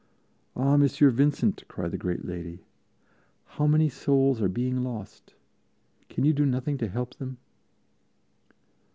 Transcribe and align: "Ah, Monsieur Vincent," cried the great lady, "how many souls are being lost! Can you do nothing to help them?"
"Ah, 0.55 0.77
Monsieur 0.77 1.11
Vincent," 1.11 1.63
cried 1.67 1.91
the 1.91 1.95
great 1.99 2.25
lady, 2.25 2.65
"how 3.45 3.67
many 3.67 3.87
souls 3.87 4.41
are 4.41 4.49
being 4.49 4.83
lost! 4.83 5.35
Can 6.09 6.25
you 6.25 6.33
do 6.33 6.43
nothing 6.43 6.79
to 6.79 6.87
help 6.87 7.17
them?" 7.19 7.37